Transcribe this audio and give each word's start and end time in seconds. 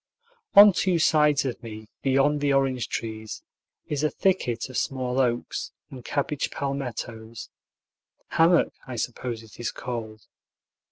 On 0.55 0.73
two 0.73 0.97
sides 0.97 1.45
of 1.45 1.61
me, 1.61 1.87
beyond 2.01 2.41
the 2.41 2.51
orange 2.53 2.87
trees, 2.89 3.43
is 3.85 4.01
a 4.03 4.09
thicket 4.09 4.67
of 4.67 4.75
small 4.75 5.19
oaks 5.19 5.73
and 5.91 6.03
cabbage 6.03 6.49
palmettos, 6.49 7.51
hammock, 8.29 8.73
I 8.87 8.95
suppose 8.95 9.43
it 9.43 9.59
is 9.59 9.71
called. 9.71 10.25